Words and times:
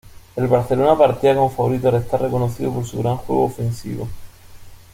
El 0.35 0.47
Barcelona 0.47 0.97
partía 0.97 1.35
como 1.35 1.51
favorito 1.51 1.89
al 1.89 1.97
estar 1.97 2.19
reconocido 2.19 2.71
por 2.73 2.83
su 2.87 2.97
gran 3.03 3.17
juego 3.17 3.43
ofensivo. 3.45 4.07